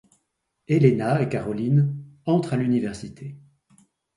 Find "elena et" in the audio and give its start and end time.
0.67-1.29